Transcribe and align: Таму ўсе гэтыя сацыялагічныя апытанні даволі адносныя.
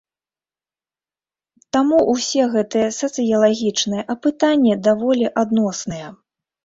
Таму 1.75 1.99
ўсе 2.13 2.43
гэтыя 2.55 2.87
сацыялагічныя 3.01 4.03
апытанні 4.15 4.73
даволі 4.89 5.33
адносныя. 5.43 6.07